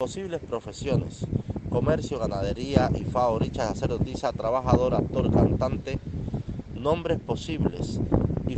Posibles 0.00 0.40
profesiones, 0.42 1.26
comercio, 1.70 2.20
ganadería, 2.20 2.88
y 2.94 3.02
richa, 3.40 3.66
sacerdotisa, 3.66 4.32
trabajador, 4.32 4.94
actor, 4.94 5.28
cantante, 5.34 5.98
nombres 6.72 7.18
posibles, 7.18 7.98
y 8.46 8.54